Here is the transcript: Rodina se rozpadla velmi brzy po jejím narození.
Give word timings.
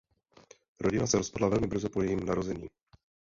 Rodina 0.79 1.05
se 1.07 1.17
rozpadla 1.17 1.49
velmi 1.49 1.67
brzy 1.67 1.89
po 1.89 2.01
jejím 2.01 2.25
narození. 2.25 2.67